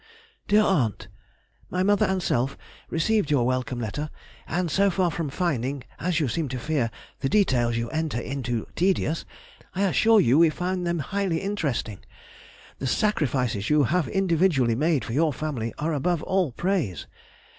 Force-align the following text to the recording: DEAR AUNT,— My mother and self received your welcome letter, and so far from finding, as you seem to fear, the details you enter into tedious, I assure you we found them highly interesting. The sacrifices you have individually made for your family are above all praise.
DEAR 0.47 0.63
AUNT,— 0.63 1.09
My 1.69 1.83
mother 1.83 2.07
and 2.07 2.23
self 2.23 2.57
received 2.89 3.29
your 3.29 3.45
welcome 3.45 3.79
letter, 3.79 4.09
and 4.47 4.71
so 4.71 4.89
far 4.89 5.11
from 5.11 5.29
finding, 5.29 5.83
as 5.99 6.19
you 6.19 6.27
seem 6.27 6.47
to 6.49 6.57
fear, 6.57 6.89
the 7.19 7.29
details 7.29 7.77
you 7.77 7.87
enter 7.91 8.19
into 8.19 8.65
tedious, 8.75 9.25
I 9.75 9.83
assure 9.83 10.19
you 10.19 10.39
we 10.39 10.49
found 10.49 10.87
them 10.87 10.97
highly 10.97 11.37
interesting. 11.41 11.99
The 12.79 12.87
sacrifices 12.87 13.69
you 13.69 13.83
have 13.83 14.07
individually 14.07 14.73
made 14.73 15.05
for 15.05 15.13
your 15.13 15.31
family 15.33 15.71
are 15.77 15.93
above 15.93 16.23
all 16.23 16.51
praise. 16.51 17.05